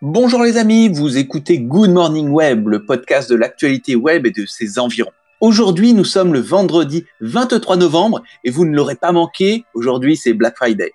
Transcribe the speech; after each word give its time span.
Bonjour 0.00 0.44
les 0.44 0.56
amis, 0.56 0.88
vous 0.88 1.18
écoutez 1.18 1.58
Good 1.58 1.90
Morning 1.90 2.28
Web, 2.28 2.68
le 2.68 2.84
podcast 2.84 3.28
de 3.28 3.34
l'actualité 3.34 3.96
web 3.96 4.26
et 4.26 4.30
de 4.30 4.46
ses 4.46 4.78
environs. 4.78 5.10
Aujourd'hui, 5.40 5.92
nous 5.92 6.04
sommes 6.04 6.32
le 6.32 6.38
vendredi 6.38 7.04
23 7.20 7.76
novembre 7.76 8.22
et 8.44 8.50
vous 8.50 8.64
ne 8.64 8.76
l'aurez 8.76 8.94
pas 8.94 9.10
manqué, 9.10 9.64
aujourd'hui 9.74 10.16
c'est 10.16 10.34
Black 10.34 10.56
Friday. 10.56 10.92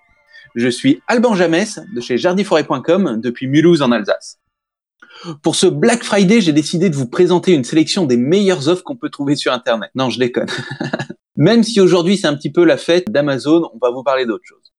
Je 0.54 0.68
suis 0.68 1.02
Alban 1.06 1.34
Jamès 1.34 1.80
de 1.94 2.00
chez 2.00 2.16
jardiforêt.com 2.16 3.20
depuis 3.20 3.46
Mulhouse 3.46 3.82
en 3.82 3.92
Alsace. 3.92 4.38
Pour 5.42 5.54
ce 5.54 5.66
Black 5.66 6.02
Friday, 6.02 6.40
j'ai 6.40 6.52
décidé 6.52 6.88
de 6.88 6.96
vous 6.96 7.08
présenter 7.08 7.52
une 7.52 7.64
sélection 7.64 8.06
des 8.06 8.16
meilleures 8.16 8.68
offres 8.68 8.84
qu'on 8.84 8.96
peut 8.96 9.10
trouver 9.10 9.36
sur 9.36 9.52
Internet. 9.52 9.90
Non, 9.94 10.08
je 10.08 10.18
déconne. 10.18 10.48
Même 11.36 11.62
si 11.62 11.80
aujourd'hui 11.80 12.16
c'est 12.16 12.26
un 12.26 12.36
petit 12.36 12.52
peu 12.52 12.64
la 12.64 12.78
fête 12.78 13.10
d'Amazon, 13.10 13.70
on 13.74 13.78
va 13.82 13.90
vous 13.90 14.02
parler 14.02 14.24
d'autre 14.24 14.44
chose. 14.44 14.72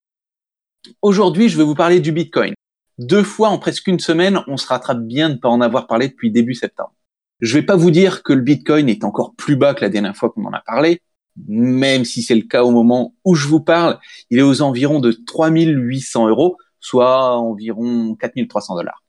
Aujourd'hui, 1.02 1.50
je 1.50 1.58
vais 1.58 1.64
vous 1.64 1.76
parler 1.76 2.00
du 2.00 2.12
Bitcoin. 2.12 2.54
Deux 2.98 3.24
fois 3.24 3.50
en 3.50 3.58
presque 3.58 3.88
une 3.88 4.00
semaine, 4.00 4.40
on 4.48 4.58
se 4.58 4.68
rattrape 4.68 5.02
bien 5.02 5.30
de 5.30 5.36
ne 5.36 5.40
pas 5.40 5.50
en 5.50 5.60
avoir 5.60 5.88
parlé 5.88 6.08
depuis 6.08 6.32
début 6.32 6.54
septembre. 6.54 6.94
Je 7.42 7.54
vais 7.54 7.66
pas 7.66 7.76
vous 7.76 7.92
dire 7.92 8.24
que 8.24 8.32
le 8.32 8.42
Bitcoin 8.42 8.88
est 8.88 9.04
encore 9.04 9.36
plus 9.36 9.58
bas 9.58 9.74
que 9.74 9.82
la 9.82 9.90
dernière 9.90 10.16
fois 10.16 10.30
qu'on 10.30 10.46
en 10.46 10.54
a 10.54 10.62
parlé, 10.62 11.02
même 11.48 12.06
si 12.06 12.22
c'est 12.22 12.36
le 12.36 12.44
cas 12.44 12.64
au 12.64 12.72
moment 12.72 13.14
où 13.26 13.36
je 13.36 13.48
vous 13.48 13.60
parle, 13.60 14.00
il 14.30 14.40
est 14.40 14.44
aux 14.44 14.62
environs 14.62 15.02
de 15.02 15.12
3800 15.12 16.30
euros, 16.30 16.58
soit 16.80 17.38
environ 17.38 18.16
4300 18.16 18.76
dollars. 18.76 19.04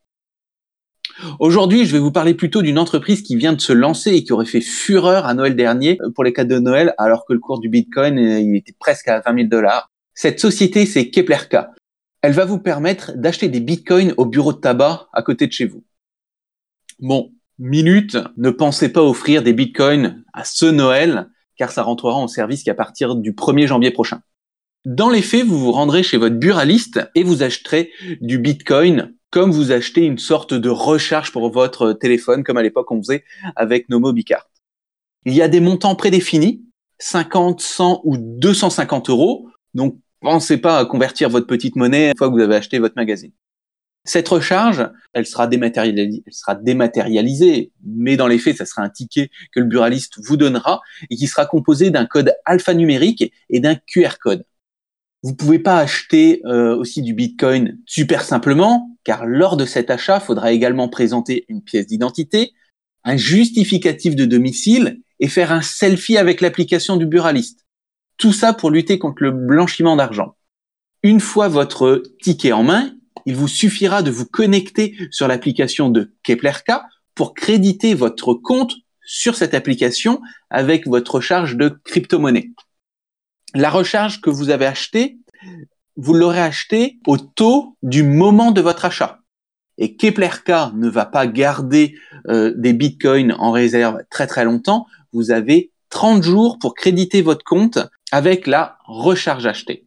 Aujourd'hui, 1.39 1.87
je 1.87 1.93
vais 1.93 2.01
vous 2.01 2.11
parler 2.11 2.35
plutôt 2.35 2.63
d'une 2.63 2.79
entreprise 2.79 3.23
qui 3.23 3.37
vient 3.37 3.53
de 3.53 3.61
se 3.61 3.73
lancer 3.73 4.13
et 4.13 4.25
qui 4.25 4.33
aurait 4.33 4.45
fait 4.45 4.61
fureur 4.61 5.27
à 5.27 5.35
Noël 5.35 5.55
dernier 5.55 5.99
pour 6.15 6.25
les 6.25 6.33
cadeaux 6.33 6.57
de 6.57 6.61
Noël, 6.61 6.95
alors 6.99 7.25
que 7.25 7.33
le 7.33 7.39
cours 7.39 7.61
du 7.61 7.69
Bitcoin 7.69 8.19
il 8.19 8.57
était 8.57 8.75
presque 8.79 9.09
à 9.09 9.21
20 9.21 9.35
000 9.35 9.49
dollars. 9.49 9.91
Cette 10.15 10.41
société, 10.41 10.85
c'est 10.85 11.11
Keplerka. 11.11 11.71
Elle 12.23 12.33
va 12.33 12.45
vous 12.45 12.59
permettre 12.59 13.13
d'acheter 13.17 13.49
des 13.49 13.61
bitcoins 13.61 14.15
au 14.17 14.27
bureau 14.27 14.53
de 14.53 14.59
tabac 14.59 15.09
à 15.13 15.23
côté 15.23 15.47
de 15.47 15.53
chez 15.53 15.67
vous. 15.67 15.85
Bon, 16.99 17.33
minute, 17.59 18.17
ne 18.37 18.51
pensez 18.51 18.91
pas 18.91 19.03
offrir 19.03 19.43
des 19.43 19.53
bitcoins 19.53 20.25
à 20.33 20.45
ce 20.45 20.67
Noël, 20.67 21.29
car 21.57 21.71
ça 21.71 21.83
rentrera 21.83 22.17
en 22.17 22.29
service 22.29 22.63
qu'à 22.63 22.75
partir 22.75 23.15
du 23.15 23.33
1er 23.33 23.67
janvier 23.67 23.91
prochain. 23.91 24.21
Dans 24.85 25.11
les 25.11 25.23
faits, 25.23 25.45
vous 25.45 25.59
vous 25.59 25.73
rendrez 25.73 26.03
chez 26.03 26.17
votre 26.17 26.37
buraliste 26.37 27.01
et 27.15 27.23
vous 27.23 27.43
acheterez 27.43 27.91
du 28.21 28.39
bitcoin 28.39 29.17
comme 29.31 29.51
vous 29.51 29.73
achetez 29.73 30.03
une 30.03 30.19
sorte 30.19 30.55
de 30.55 30.69
recharge 30.69 31.33
pour 31.33 31.51
votre 31.51 31.93
téléphone, 31.93 32.45
comme 32.45 32.57
à 32.57 32.63
l'époque 32.63 32.91
on 32.91 33.03
faisait 33.03 33.25
avec 33.55 33.89
nos 33.89 34.01
Mobicards. 34.01 34.49
Il 35.25 35.35
y 35.35 35.43
a 35.43 35.49
des 35.49 35.61
montants 35.61 35.97
prédéfinis, 35.97 36.65
50, 37.01 37.61
100 37.61 38.01
ou 38.05 38.17
250 38.17 39.11
euros, 39.11 39.49
donc 39.75 39.99
Pensez 40.21 40.59
pas 40.59 40.79
à 40.79 40.85
convertir 40.85 41.29
votre 41.29 41.47
petite 41.47 41.77
monnaie 41.77 42.09
une 42.09 42.17
fois 42.17 42.29
que 42.29 42.35
vous 42.35 42.41
avez 42.41 42.57
acheté 42.57 42.79
votre 42.79 42.97
magazine. 42.97 43.33
Cette 44.07 44.29
recharge, 44.29 44.89
elle 45.15 45.27
sera, 45.27 45.49
dématérialisée, 45.49 47.73
mais 47.85 48.17
dans 48.17 48.29
les 48.29 48.39
faits, 48.39 48.57
ça 48.57 48.65
sera 48.65 48.83
un 48.83 48.89
ticket 48.89 49.31
que 49.53 49.59
le 49.59 49.67
buraliste 49.67 50.25
vous 50.25 50.37
donnera 50.37 50.81
et 51.11 51.17
qui 51.17 51.27
sera 51.27 51.45
composé 51.45 51.91
d'un 51.91 52.07
code 52.07 52.33
alphanumérique 52.45 53.33
et 53.51 53.59
d'un 53.59 53.75
QR 53.75 54.19
code. 54.21 54.45
Vous 55.25 55.35
pouvez 55.35 55.59
pas 55.59 55.79
acheter 55.79 56.41
euh, 56.47 56.77
aussi 56.77 57.03
du 57.03 57.15
Bitcoin 57.15 57.81
super 57.85 58.23
simplement, 58.23 58.97
car 59.03 59.27
lors 59.27 59.57
de 59.57 59.65
cet 59.65 59.91
achat, 59.91 60.21
faudra 60.21 60.53
également 60.53 60.89
présenter 60.89 61.45
une 61.49 61.63
pièce 61.63 61.89
d'identité, 61.89 62.53
un 63.03 63.17
justificatif 63.17 64.15
de 64.15 64.25
domicile 64.25 65.01
et 65.19 65.27
faire 65.27 65.51
un 65.51 65.63
selfie 65.63 66.17
avec 66.17 66.41
l'application 66.41 66.97
du 66.97 67.07
buraliste. 67.07 67.66
Tout 68.19 68.33
ça 68.33 68.53
pour 68.53 68.71
lutter 68.71 68.99
contre 68.99 69.23
le 69.23 69.31
blanchiment 69.31 69.97
d'argent. 69.97 70.37
Une 71.03 71.21
fois 71.21 71.49
votre 71.49 72.03
ticket 72.23 72.53
en 72.53 72.63
main, 72.63 72.93
il 73.27 73.37
vous 73.37 73.49
suffira 73.49 74.03
de 74.03 74.11
vous 74.11 74.27
connecter 74.27 74.97
sur 75.11 75.29
l'application 75.29 75.91
de 75.91 76.13
Keplerka 76.23 76.87
pour 77.15 77.35
créditer 77.35 77.95
votre 77.95 78.35
compte 78.35 78.75
sur 79.05 79.37
cette 79.37 79.55
application 79.55 80.21
avec 80.51 80.87
votre 80.87 81.17
recharge 81.17 81.57
de 81.57 81.69
crypto-monnaie. 81.85 82.51
La 83.55 83.71
recharge 83.71 84.21
que 84.21 84.31
vous 84.31 84.51
avez 84.51 84.67
achetée, 84.67 85.19
vous 85.97 86.13
l'aurez 86.13 86.41
achetée 86.41 86.99
au 87.07 87.17
taux 87.17 87.77
du 87.83 88.03
moment 88.03 88.53
de 88.53 88.61
votre 88.61 88.85
achat. 88.85 89.21
Et 89.79 89.97
Keplerka 89.97 90.73
ne 90.75 90.89
va 90.89 91.07
pas 91.07 91.27
garder 91.27 91.97
euh, 92.29 92.53
des 92.57 92.73
bitcoins 92.73 93.35
en 93.39 93.51
réserve 93.51 93.99
très 94.11 94.27
très 94.27 94.45
longtemps. 94.45 94.87
Vous 95.13 95.31
avez 95.31 95.73
30 95.91 96.23
jours 96.23 96.59
pour 96.59 96.75
créditer 96.75 97.23
votre 97.23 97.45
compte 97.45 97.79
avec 98.13 98.47
la 98.47 98.79
recharge 98.87 99.47
achetée. 99.47 99.87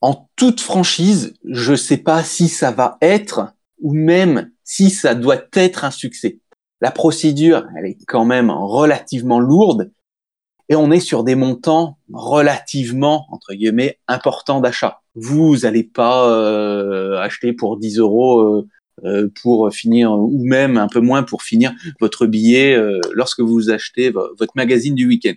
En 0.00 0.28
toute 0.36 0.60
franchise, 0.60 1.34
je 1.44 1.72
ne 1.72 1.76
sais 1.76 1.96
pas 1.96 2.22
si 2.22 2.48
ça 2.48 2.70
va 2.70 2.98
être 3.00 3.52
ou 3.80 3.92
même 3.92 4.50
si 4.64 4.90
ça 4.90 5.14
doit 5.14 5.44
être 5.54 5.84
un 5.84 5.90
succès. 5.90 6.38
La 6.80 6.90
procédure, 6.90 7.66
elle 7.76 7.86
est 7.86 7.98
quand 8.06 8.24
même 8.24 8.50
relativement 8.50 9.40
lourde 9.40 9.90
et 10.68 10.76
on 10.76 10.90
est 10.90 11.00
sur 11.00 11.24
des 11.24 11.34
montants 11.34 11.98
relativement, 12.12 13.26
entre 13.30 13.54
guillemets, 13.54 13.98
importants 14.06 14.60
d'achat. 14.60 15.00
Vous 15.14 15.58
n'allez 15.58 15.84
pas 15.84 16.30
euh, 16.30 17.18
acheter 17.18 17.52
pour 17.52 17.78
10 17.78 17.98
euros 17.98 18.40
euh, 18.40 18.68
euh, 19.04 19.28
pour 19.42 19.72
finir, 19.72 20.12
ou 20.12 20.44
même 20.44 20.76
un 20.76 20.88
peu 20.88 21.00
moins 21.00 21.22
pour 21.22 21.42
finir 21.42 21.72
votre 22.00 22.26
billet 22.26 22.76
lorsque 23.12 23.40
vous 23.40 23.70
achetez 23.70 24.10
votre 24.10 24.52
magazine 24.56 24.94
du 24.94 25.06
week-end. 25.06 25.34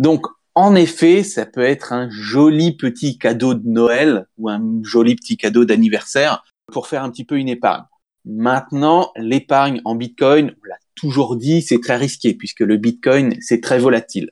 Donc, 0.00 0.26
en 0.54 0.74
effet, 0.74 1.24
ça 1.24 1.46
peut 1.46 1.62
être 1.62 1.92
un 1.92 2.08
joli 2.10 2.76
petit 2.76 3.18
cadeau 3.18 3.54
de 3.54 3.68
Noël 3.68 4.26
ou 4.38 4.48
un 4.48 4.62
joli 4.82 5.16
petit 5.16 5.36
cadeau 5.36 5.64
d'anniversaire 5.64 6.44
pour 6.72 6.86
faire 6.86 7.02
un 7.02 7.10
petit 7.10 7.24
peu 7.24 7.38
une 7.38 7.48
épargne. 7.48 7.84
Maintenant, 8.24 9.12
l'épargne 9.16 9.80
en 9.84 9.96
Bitcoin, 9.96 10.54
on 10.62 10.68
l'a 10.68 10.78
toujours 10.94 11.36
dit, 11.36 11.60
c'est 11.60 11.80
très 11.80 11.96
risqué 11.96 12.34
puisque 12.34 12.60
le 12.60 12.76
Bitcoin, 12.76 13.36
c'est 13.40 13.60
très 13.60 13.78
volatile. 13.78 14.30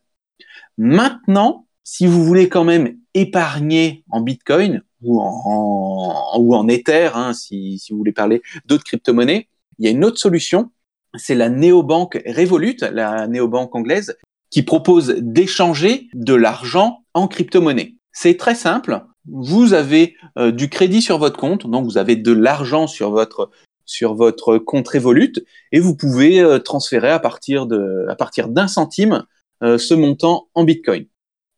Maintenant, 0.78 1.66
si 1.84 2.06
vous 2.06 2.24
voulez 2.24 2.48
quand 2.48 2.64
même 2.64 2.96
épargner 3.14 4.04
en 4.08 4.20
Bitcoin 4.20 4.82
ou 5.02 5.20
en, 5.20 6.38
ou 6.38 6.54
en 6.54 6.68
Ether, 6.68 7.10
hein, 7.14 7.34
si, 7.34 7.78
si 7.78 7.92
vous 7.92 7.98
voulez 7.98 8.12
parler 8.12 8.42
d'autres 8.64 8.84
crypto-monnaies, 8.84 9.48
il 9.78 9.84
y 9.84 9.88
a 9.88 9.90
une 9.90 10.04
autre 10.04 10.18
solution, 10.18 10.70
c'est 11.14 11.34
la 11.34 11.48
néobanque 11.48 12.22
Revolut, 12.26 12.76
la 12.80 13.26
néobanque 13.26 13.74
anglaise, 13.74 14.16
qui 14.52 14.62
propose 14.62 15.16
d'échanger 15.18 16.08
de 16.14 16.34
l'argent 16.34 17.04
en 17.14 17.26
crypto-monnaie. 17.26 17.96
C'est 18.12 18.36
très 18.36 18.54
simple. 18.54 19.02
Vous 19.26 19.72
avez 19.72 20.14
euh, 20.38 20.52
du 20.52 20.68
crédit 20.68 21.00
sur 21.00 21.18
votre 21.18 21.38
compte, 21.38 21.66
donc 21.66 21.86
vous 21.86 21.96
avez 21.96 22.16
de 22.16 22.32
l'argent 22.32 22.86
sur 22.86 23.10
votre 23.10 23.50
sur 23.84 24.14
votre 24.14 24.58
compte 24.58 24.88
Revolut 24.88 25.32
et 25.72 25.80
vous 25.80 25.96
pouvez 25.96 26.40
euh, 26.40 26.58
transférer 26.58 27.10
à 27.10 27.18
partir 27.18 27.66
de 27.66 28.06
à 28.08 28.14
partir 28.14 28.48
d'un 28.48 28.68
centime 28.68 29.24
euh, 29.62 29.78
ce 29.78 29.94
montant 29.94 30.48
en 30.54 30.64
Bitcoin. 30.64 31.06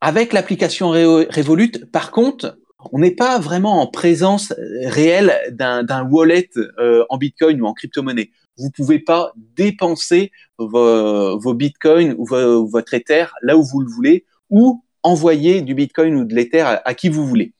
Avec 0.00 0.32
l'application 0.32 0.90
Revolut, 0.90 1.72
par 1.92 2.12
contre, 2.12 2.58
on 2.92 2.98
n'est 2.98 3.14
pas 3.14 3.38
vraiment 3.38 3.80
en 3.80 3.86
présence 3.86 4.52
réelle 4.84 5.32
d'un 5.52 6.08
wallet 6.08 6.50
en 7.08 7.16
Bitcoin 7.16 7.60
ou 7.60 7.66
en 7.66 7.74
crypto-monnaie 7.74 8.30
vous 8.56 8.70
pouvez 8.70 8.98
pas 8.98 9.32
dépenser 9.56 10.32
vos, 10.58 11.54
bitcoins 11.54 12.14
ou 12.18 12.24
votre 12.26 12.94
Ether 12.94 13.26
là 13.42 13.56
où 13.56 13.62
vous 13.62 13.80
le 13.80 13.90
voulez 13.90 14.24
ou 14.50 14.82
envoyer 15.02 15.60
du 15.60 15.74
bitcoin 15.74 16.14
ou 16.16 16.24
de 16.24 16.34
l'Ether 16.34 16.62
à, 16.62 16.94
qui 16.94 17.08
vous 17.08 17.26
voulez. 17.26 17.52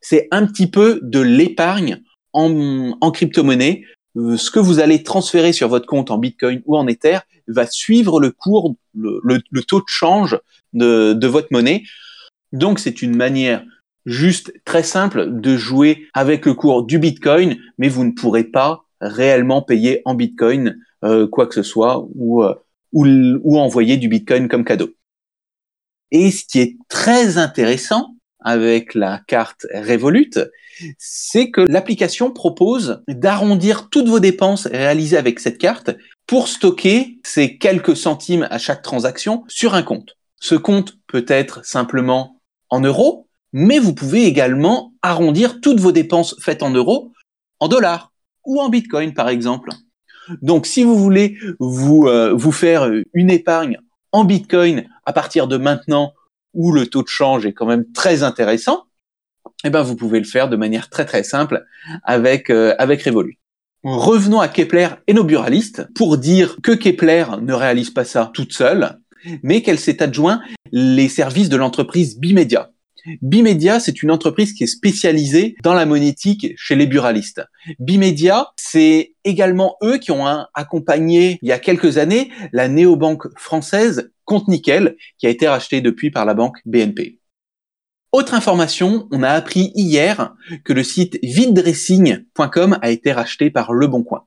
C'est 0.00 0.28
un 0.30 0.46
petit 0.46 0.68
peu 0.68 1.00
de 1.02 1.20
l'épargne 1.20 2.02
en, 2.32 3.10
crypto-monnaie. 3.12 3.84
Euh, 4.16 4.36
ce 4.36 4.50
que 4.50 4.58
vous 4.58 4.80
allez 4.80 5.02
transférer 5.02 5.52
sur 5.52 5.68
votre 5.68 5.86
compte 5.86 6.10
en 6.10 6.18
bitcoin 6.18 6.62
ou 6.64 6.76
en 6.76 6.86
Ether 6.86 7.18
va 7.48 7.66
suivre 7.66 8.20
le 8.20 8.30
cours, 8.30 8.74
le, 8.94 9.62
taux 9.62 9.80
de 9.80 9.88
change 9.88 10.38
de 10.72 11.26
votre 11.26 11.48
monnaie. 11.50 11.82
Donc 12.52 12.78
c'est 12.78 13.02
une 13.02 13.16
manière 13.16 13.64
juste 14.06 14.52
très 14.64 14.82
simple 14.82 15.40
de 15.40 15.56
jouer 15.56 16.06
avec 16.14 16.46
le 16.46 16.54
cours 16.54 16.84
du 16.84 16.98
bitcoin, 16.98 17.56
mais 17.78 17.88
vous 17.88 18.04
ne 18.04 18.12
pourrez 18.12 18.44
pas 18.44 18.84
réellement 19.00 19.62
payer 19.62 20.02
en 20.04 20.14
Bitcoin 20.14 20.78
euh, 21.04 21.26
quoi 21.26 21.46
que 21.46 21.54
ce 21.54 21.62
soit 21.62 22.06
ou, 22.14 22.42
euh, 22.42 22.54
ou 22.92 23.58
envoyer 23.58 23.96
du 23.96 24.08
Bitcoin 24.08 24.48
comme 24.48 24.64
cadeau. 24.64 24.90
Et 26.10 26.30
ce 26.30 26.44
qui 26.44 26.60
est 26.60 26.76
très 26.88 27.38
intéressant 27.38 28.16
avec 28.40 28.94
la 28.94 29.20
carte 29.26 29.66
Revolut, 29.72 30.30
c'est 30.98 31.50
que 31.50 31.60
l'application 31.60 32.30
propose 32.30 33.02
d'arrondir 33.06 33.88
toutes 33.90 34.08
vos 34.08 34.20
dépenses 34.20 34.66
réalisées 34.66 35.18
avec 35.18 35.40
cette 35.40 35.58
carte 35.58 35.90
pour 36.26 36.48
stocker 36.48 37.18
ces 37.22 37.58
quelques 37.58 37.96
centimes 37.96 38.46
à 38.50 38.58
chaque 38.58 38.82
transaction 38.82 39.44
sur 39.46 39.74
un 39.74 39.82
compte. 39.82 40.16
Ce 40.40 40.54
compte 40.54 40.96
peut 41.06 41.26
être 41.28 41.64
simplement 41.64 42.40
en 42.70 42.80
euros, 42.80 43.28
mais 43.52 43.78
vous 43.78 43.94
pouvez 43.94 44.24
également 44.24 44.92
arrondir 45.02 45.60
toutes 45.60 45.80
vos 45.80 45.92
dépenses 45.92 46.36
faites 46.40 46.62
en 46.62 46.70
euros 46.70 47.12
en 47.58 47.68
dollars 47.68 48.12
ou 48.44 48.60
en 48.60 48.68
Bitcoin, 48.68 49.12
par 49.14 49.28
exemple. 49.28 49.70
Donc, 50.42 50.66
si 50.66 50.82
vous 50.82 50.96
voulez 50.96 51.36
vous, 51.58 52.06
euh, 52.06 52.32
vous 52.34 52.52
faire 52.52 52.88
une 53.14 53.30
épargne 53.30 53.78
en 54.12 54.24
Bitcoin 54.24 54.88
à 55.04 55.12
partir 55.12 55.46
de 55.46 55.56
maintenant, 55.56 56.14
où 56.54 56.72
le 56.72 56.86
taux 56.86 57.02
de 57.02 57.08
change 57.08 57.46
est 57.46 57.52
quand 57.52 57.66
même 57.66 57.84
très 57.92 58.22
intéressant, 58.22 58.84
eh 59.64 59.70
ben 59.70 59.82
vous 59.82 59.96
pouvez 59.96 60.18
le 60.18 60.24
faire 60.24 60.48
de 60.48 60.56
manière 60.56 60.88
très 60.88 61.04
très 61.04 61.22
simple 61.22 61.64
avec 62.04 62.50
euh, 62.50 62.74
avec 62.78 63.02
Revolut. 63.02 63.38
Revenons 63.82 64.40
à 64.40 64.48
Kepler 64.48 64.88
et 65.06 65.14
nos 65.14 65.24
buralistes 65.24 65.88
pour 65.94 66.18
dire 66.18 66.56
que 66.62 66.72
Kepler 66.72 67.24
ne 67.40 67.52
réalise 67.52 67.90
pas 67.90 68.04
ça 68.04 68.30
toute 68.34 68.52
seule, 68.52 68.98
mais 69.42 69.62
qu'elle 69.62 69.78
s'est 69.78 70.02
adjoint 70.02 70.42
les 70.70 71.08
services 71.08 71.48
de 71.48 71.56
l'entreprise 71.56 72.18
Bimedia. 72.18 72.70
Bimedia, 73.22 73.80
c'est 73.80 74.02
une 74.02 74.10
entreprise 74.10 74.52
qui 74.52 74.64
est 74.64 74.68
spécialisée 74.68 75.56
dans 75.62 75.74
la 75.74 75.86
monétique 75.86 76.52
chez 76.56 76.76
les 76.76 76.86
buralistes. 76.86 77.42
Bimedia, 77.78 78.48
c'est 78.56 79.14
également 79.24 79.76
eux 79.82 79.98
qui 79.98 80.10
ont 80.10 80.26
accompagné 80.54 81.38
il 81.42 81.48
y 81.48 81.52
a 81.52 81.58
quelques 81.58 81.98
années 81.98 82.30
la 82.52 82.68
néobanque 82.68 83.26
française 83.38 84.10
Compte 84.24 84.48
Nickel, 84.48 84.96
qui 85.18 85.26
a 85.26 85.30
été 85.30 85.48
rachetée 85.48 85.80
depuis 85.80 86.10
par 86.10 86.24
la 86.24 86.34
banque 86.34 86.58
BNP. 86.64 87.18
Autre 88.12 88.34
information, 88.34 89.08
on 89.10 89.22
a 89.22 89.30
appris 89.30 89.72
hier 89.74 90.34
que 90.64 90.72
le 90.72 90.82
site 90.82 91.18
viddressing.com 91.22 92.78
a 92.80 92.90
été 92.90 93.12
racheté 93.12 93.50
par 93.50 93.72
Le 93.72 93.86
Bon 93.86 94.02
Coin. 94.02 94.24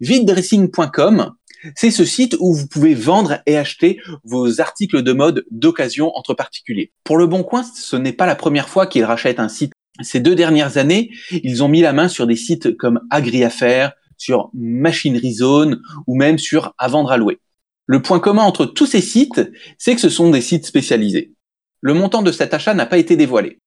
Viddressing.com, 0.00 1.32
c'est 1.74 1.90
ce 1.90 2.04
site 2.04 2.36
où 2.40 2.54
vous 2.54 2.66
pouvez 2.66 2.94
vendre 2.94 3.40
et 3.46 3.56
acheter 3.56 4.00
vos 4.24 4.60
articles 4.60 5.02
de 5.02 5.12
mode 5.12 5.44
d'occasion 5.50 6.12
entre 6.16 6.34
particuliers. 6.34 6.92
Pour 7.04 7.18
Le 7.18 7.26
Bon 7.26 7.42
Coin, 7.42 7.62
ce 7.62 7.96
n'est 7.96 8.12
pas 8.12 8.26
la 8.26 8.36
première 8.36 8.68
fois 8.68 8.86
qu'ils 8.86 9.04
rachètent 9.04 9.40
un 9.40 9.48
site. 9.48 9.72
Ces 10.02 10.20
deux 10.20 10.34
dernières 10.34 10.76
années, 10.76 11.10
ils 11.30 11.62
ont 11.62 11.68
mis 11.68 11.82
la 11.82 11.92
main 11.92 12.08
sur 12.08 12.26
des 12.26 12.36
sites 12.36 12.76
comme 12.76 13.00
AgriAffaires, 13.10 13.92
sur 14.16 14.50
Machinery 14.54 15.32
Zone 15.32 15.80
ou 16.06 16.16
même 16.16 16.38
sur 16.38 16.74
À 16.78 16.88
vendre 16.88 17.12
à 17.12 17.16
louer. 17.16 17.38
Le 17.86 18.00
point 18.02 18.20
commun 18.20 18.42
entre 18.42 18.66
tous 18.66 18.86
ces 18.86 19.00
sites, 19.00 19.40
c'est 19.78 19.94
que 19.94 20.00
ce 20.00 20.08
sont 20.08 20.30
des 20.30 20.40
sites 20.40 20.66
spécialisés 20.66 21.32
le 21.80 21.94
montant 21.94 22.22
de 22.22 22.32
cet 22.32 22.54
achat 22.54 22.74
n'a 22.74 22.86
pas 22.86 22.98
été 22.98 23.16
dévoilé. 23.16 23.58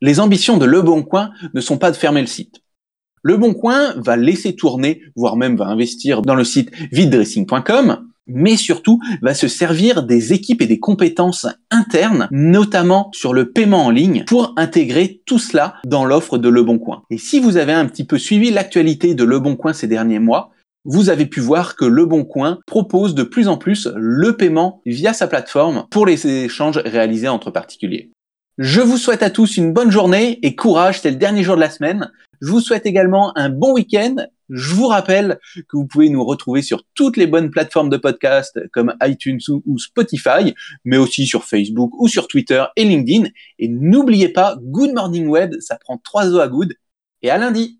Les 0.00 0.20
ambitions 0.20 0.56
de 0.56 0.64
Le 0.64 0.82
Bon 0.82 1.02
Coin 1.02 1.30
ne 1.54 1.60
sont 1.60 1.78
pas 1.78 1.90
de 1.90 1.96
fermer 1.96 2.20
le 2.20 2.26
site. 2.26 2.61
Le 3.24 3.36
Bon 3.36 3.54
Coin 3.54 3.94
va 3.98 4.16
laisser 4.16 4.56
tourner, 4.56 5.02
voire 5.14 5.36
même 5.36 5.56
va 5.56 5.66
investir 5.66 6.22
dans 6.22 6.34
le 6.34 6.42
site 6.42 6.72
viddressing.com, 6.90 7.98
mais 8.26 8.56
surtout 8.56 8.98
va 9.20 9.32
se 9.32 9.46
servir 9.46 10.02
des 10.02 10.32
équipes 10.32 10.60
et 10.60 10.66
des 10.66 10.80
compétences 10.80 11.46
internes, 11.70 12.26
notamment 12.32 13.10
sur 13.14 13.32
le 13.32 13.52
paiement 13.52 13.86
en 13.86 13.90
ligne, 13.90 14.24
pour 14.26 14.54
intégrer 14.56 15.22
tout 15.24 15.38
cela 15.38 15.76
dans 15.86 16.04
l'offre 16.04 16.36
de 16.36 16.48
Le 16.48 16.64
Bon 16.64 16.80
Coin. 16.80 17.04
Et 17.10 17.18
si 17.18 17.38
vous 17.38 17.58
avez 17.58 17.72
un 17.72 17.86
petit 17.86 18.04
peu 18.04 18.18
suivi 18.18 18.50
l'actualité 18.50 19.14
de 19.14 19.22
Le 19.22 19.38
Bon 19.38 19.54
Coin 19.54 19.72
ces 19.72 19.86
derniers 19.86 20.18
mois, 20.18 20.50
vous 20.84 21.08
avez 21.08 21.26
pu 21.26 21.38
voir 21.38 21.76
que 21.76 21.84
Le 21.84 22.04
Bon 22.06 22.24
Coin 22.24 22.58
propose 22.66 23.14
de 23.14 23.22
plus 23.22 23.46
en 23.46 23.56
plus 23.56 23.88
le 23.94 24.36
paiement 24.36 24.80
via 24.84 25.12
sa 25.12 25.28
plateforme 25.28 25.86
pour 25.92 26.06
les 26.06 26.26
échanges 26.26 26.78
réalisés 26.78 27.28
entre 27.28 27.52
particuliers. 27.52 28.10
Je 28.58 28.80
vous 28.80 28.98
souhaite 28.98 29.22
à 29.22 29.30
tous 29.30 29.56
une 29.56 29.72
bonne 29.72 29.90
journée 29.90 30.38
et 30.42 30.54
courage, 30.56 31.00
c'est 31.00 31.10
le 31.10 31.16
dernier 31.16 31.42
jour 31.42 31.54
de 31.54 31.60
la 31.60 31.70
semaine. 31.70 32.10
Je 32.42 32.50
vous 32.50 32.60
souhaite 32.60 32.86
également 32.86 33.36
un 33.38 33.50
bon 33.50 33.72
week-end. 33.72 34.16
Je 34.48 34.74
vous 34.74 34.88
rappelle 34.88 35.38
que 35.54 35.76
vous 35.76 35.86
pouvez 35.86 36.08
nous 36.08 36.24
retrouver 36.24 36.60
sur 36.60 36.82
toutes 36.94 37.16
les 37.16 37.28
bonnes 37.28 37.50
plateformes 37.50 37.88
de 37.88 37.96
podcast 37.96 38.58
comme 38.72 38.96
iTunes 39.00 39.38
ou 39.48 39.78
Spotify, 39.78 40.52
mais 40.84 40.96
aussi 40.96 41.24
sur 41.24 41.44
Facebook 41.44 41.92
ou 41.96 42.08
sur 42.08 42.26
Twitter 42.26 42.64
et 42.74 42.84
LinkedIn. 42.84 43.28
Et 43.60 43.68
n'oubliez 43.68 44.28
pas, 44.28 44.56
Good 44.60 44.92
Morning 44.92 45.28
Web, 45.28 45.54
ça 45.60 45.76
prend 45.76 45.98
trois 45.98 46.26
os 46.26 46.40
à 46.40 46.48
good. 46.48 46.74
Et 47.22 47.30
à 47.30 47.38
lundi 47.38 47.78